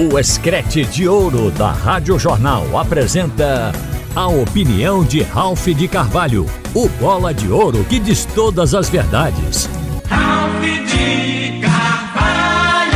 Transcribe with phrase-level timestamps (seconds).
[0.00, 3.72] O Escrete de Ouro da Rádio Jornal apresenta
[4.14, 9.68] a opinião de Ralph de Carvalho, o bola de ouro que diz todas as verdades.
[10.04, 12.94] Ralph de Carvalho!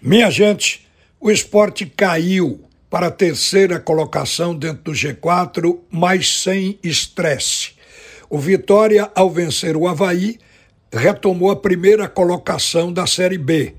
[0.00, 0.88] Minha gente,
[1.20, 7.72] o esporte caiu para a terceira colocação dentro do G4, mas sem estresse.
[8.30, 10.38] O Vitória, ao vencer o Havaí,
[10.90, 13.74] retomou a primeira colocação da Série B.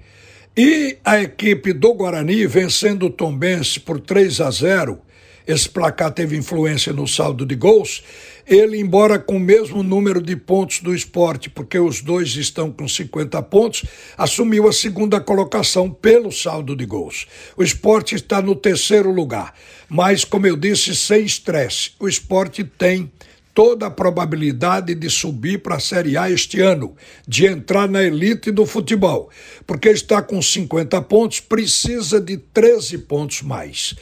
[0.58, 5.02] E a equipe do Guarani, vencendo o Tombense por 3 a 0,
[5.45, 8.02] esse placar teve influência no saldo de gols.
[8.48, 12.88] Ele, embora com o mesmo número de pontos do esporte, porque os dois estão com
[12.88, 13.84] 50 pontos,
[14.18, 17.28] assumiu a segunda colocação pelo saldo de gols.
[17.58, 19.53] O esporte está no terceiro lugar,
[19.90, 21.92] mas, como eu disse, sem estresse.
[22.00, 23.12] O esporte tem
[23.55, 26.94] toda a probabilidade de subir para a Série A este ano,
[27.26, 29.30] de entrar na elite do futebol,
[29.66, 33.95] porque está com 50 pontos, precisa de 13 pontos mais.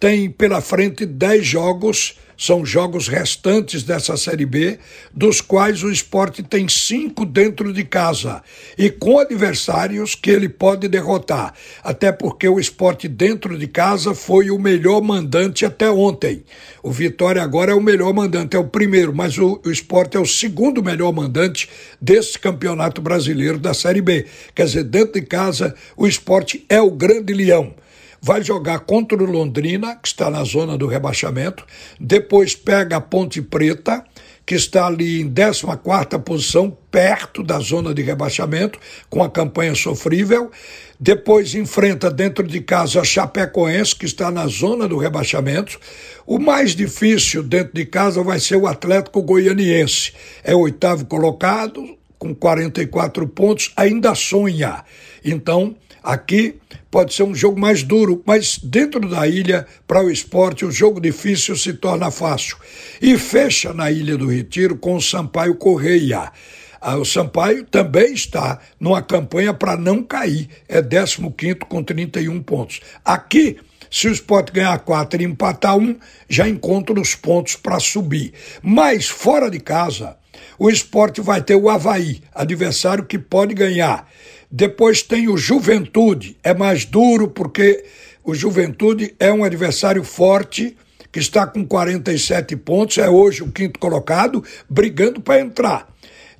[0.00, 4.78] Tem pela frente 10 jogos são jogos restantes dessa Série B,
[5.12, 8.42] dos quais o esporte tem cinco dentro de casa
[8.78, 11.52] e com adversários que ele pode derrotar,
[11.84, 16.42] até porque o esporte dentro de casa foi o melhor mandante até ontem.
[16.82, 20.20] O Vitória agora é o melhor mandante, é o primeiro, mas o, o esporte é
[20.20, 21.68] o segundo melhor mandante
[22.00, 24.24] desse campeonato brasileiro da Série B.
[24.54, 27.74] Quer dizer, dentro de casa, o esporte é o grande leão
[28.20, 31.64] vai jogar contra o Londrina, que está na zona do rebaixamento,
[31.98, 34.04] depois pega a Ponte Preta,
[34.44, 40.50] que está ali em 14 posição, perto da zona de rebaixamento, com a campanha sofrível.
[40.98, 45.78] Depois enfrenta dentro de casa a Chapecoense, que está na zona do rebaixamento.
[46.26, 50.12] O mais difícil dentro de casa vai ser o Atlético Goianiense.
[50.42, 54.84] É o oitavo colocado, com 44 pontos, ainda sonha.
[55.24, 56.56] Então, aqui
[56.90, 61.00] pode ser um jogo mais duro, mas dentro da ilha, para o esporte, o jogo
[61.00, 62.58] difícil se torna fácil.
[63.00, 66.30] E fecha na Ilha do Retiro com o Sampaio Correia.
[66.78, 71.30] Ah, o Sampaio também está numa campanha para não cair, é 15
[71.68, 72.80] com 31 pontos.
[73.02, 73.58] Aqui,
[73.90, 75.96] se o esporte ganhar 4 e empatar um,
[76.28, 78.32] já encontra os pontos para subir.
[78.62, 80.16] Mas fora de casa,
[80.58, 84.08] o esporte vai ter o Havaí, adversário que pode ganhar.
[84.50, 87.84] Depois tem o Juventude, é mais duro porque
[88.22, 90.76] o Juventude é um adversário forte
[91.12, 95.88] que está com 47 pontos, é hoje o quinto colocado, brigando para entrar.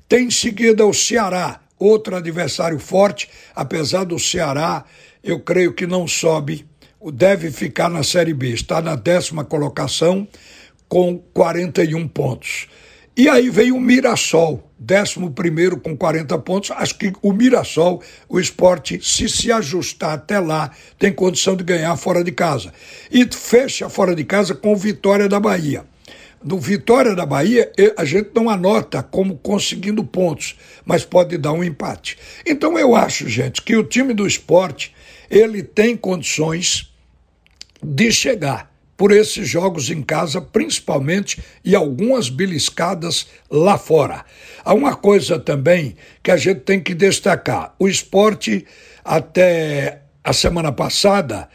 [0.07, 4.85] Tem em seguida o Ceará, outro adversário forte, apesar do Ceará,
[5.23, 6.65] eu creio que não sobe,
[7.09, 10.27] deve ficar na Série B, está na décima colocação
[10.87, 12.67] com 41 pontos.
[13.15, 16.71] E aí vem o Mirassol, 11 com 40 pontos.
[16.71, 21.95] Acho que o Mirassol, o esporte, se se ajustar até lá, tem condição de ganhar
[21.97, 22.73] fora de casa.
[23.11, 25.85] E fecha fora de casa com Vitória da Bahia.
[26.43, 31.63] No Vitória da Bahia, a gente não anota como conseguindo pontos, mas pode dar um
[31.63, 32.17] empate.
[32.45, 34.93] Então eu acho, gente, que o time do esporte
[35.29, 36.90] ele tem condições
[37.83, 44.23] de chegar por esses jogos em casa, principalmente, e algumas beliscadas lá fora.
[44.63, 48.63] Há uma coisa também que a gente tem que destacar: o esporte,
[49.03, 51.49] até a semana passada,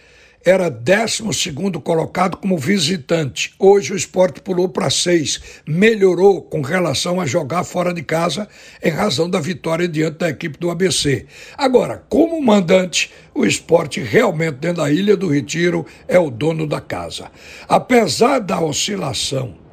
[0.47, 1.53] era 12
[1.83, 3.53] colocado como visitante.
[3.59, 8.49] Hoje o esporte pulou para seis, melhorou com relação a jogar fora de casa
[8.81, 11.27] em razão da vitória diante da equipe do ABC.
[11.59, 16.81] Agora, como mandante, o esporte realmente dentro da Ilha do Retiro é o dono da
[16.81, 17.28] casa.
[17.69, 19.66] Apesar da oscilação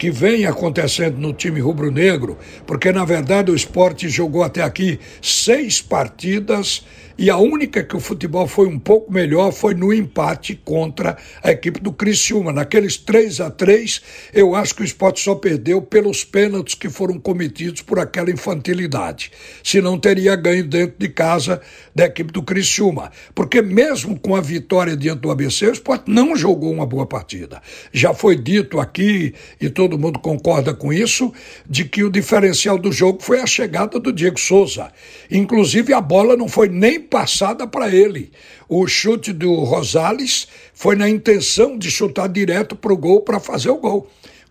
[0.00, 5.82] que vem acontecendo no time rubro-negro, porque na verdade o esporte jogou até aqui seis
[5.82, 6.82] partidas
[7.20, 11.50] e a única que o futebol foi um pouco melhor foi no empate contra a
[11.50, 12.50] equipe do Criciúma.
[12.50, 14.00] Naqueles 3 a 3
[14.32, 19.30] eu acho que o esporte só perdeu pelos pênaltis que foram cometidos por aquela infantilidade.
[19.62, 21.60] Se não teria ganho dentro de casa
[21.94, 23.12] da equipe do Criciúma.
[23.34, 27.60] Porque mesmo com a vitória diante do ABC, o esporte não jogou uma boa partida.
[27.92, 31.32] Já foi dito aqui, e todo mundo concorda com isso,
[31.68, 34.92] de que o diferencial do jogo foi a chegada do Diego Souza.
[35.30, 38.30] Inclusive, a bola não foi nem passada para ele.
[38.68, 43.70] O chute do Rosales foi na intenção de chutar direto para o gol para fazer
[43.70, 44.08] o gol.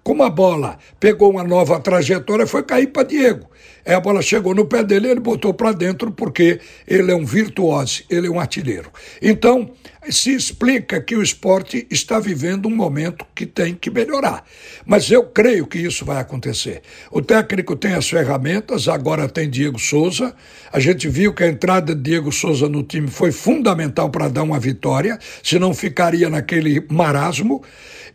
[0.10, 3.48] Como a bola pegou uma nova trajetória, foi cair para Diego.
[3.86, 8.06] A bola chegou no pé dele, ele botou para dentro porque ele é um virtuose,
[8.10, 8.92] ele é um artilheiro.
[9.22, 9.70] Então,
[10.10, 14.44] se explica que o esporte está vivendo um momento que tem que melhorar.
[14.84, 16.82] Mas eu creio que isso vai acontecer.
[17.12, 20.34] O técnico tem as ferramentas, agora tem Diego Souza.
[20.72, 24.42] A gente viu que a entrada de Diego Souza no time foi fundamental para dar
[24.42, 27.62] uma vitória, senão ficaria naquele marasmo.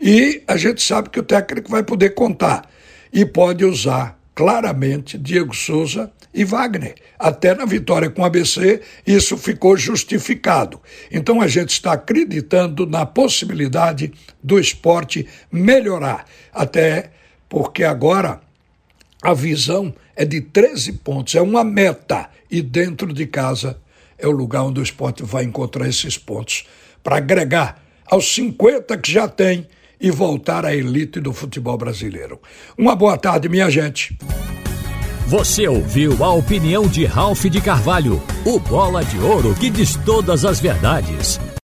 [0.00, 2.68] E a gente sabe que o técnico vai poder contar
[3.12, 6.96] e pode usar claramente Diego Souza e Wagner.
[7.18, 10.80] Até na vitória com o ABC, isso ficou justificado.
[11.10, 14.12] Então a gente está acreditando na possibilidade
[14.42, 17.10] do esporte melhorar, até
[17.48, 18.40] porque agora
[19.22, 23.78] a visão é de 13 pontos, é uma meta, e dentro de casa
[24.18, 26.66] é o lugar onde o esporte vai encontrar esses pontos
[27.02, 29.66] para agregar aos 50 que já tem
[30.00, 32.40] e voltar à elite do futebol brasileiro.
[32.76, 34.16] Uma boa tarde, minha gente.
[35.26, 40.44] Você ouviu a opinião de Ralph de Carvalho, o bola de ouro que diz todas
[40.44, 41.40] as verdades.